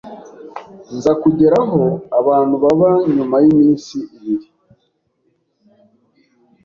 [0.95, 1.83] nza kugera aho
[2.19, 4.47] abantu baba nyuma y’iminsi ibiri